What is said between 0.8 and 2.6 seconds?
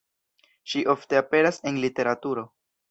ofte aperas en literaturo.